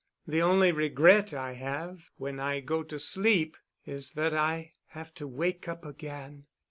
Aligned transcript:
The 0.25 0.41
only 0.41 0.71
regret 0.71 1.31
I 1.31 1.51
have 1.51 2.09
when 2.17 2.39
I 2.39 2.59
go 2.59 2.81
to 2.81 2.97
sleep 2.97 3.55
is 3.85 4.13
that 4.13 4.33
I 4.33 4.73
have 4.87 5.13
to 5.13 5.27
wake 5.27 5.67
up 5.67 5.85
again." 5.85 6.47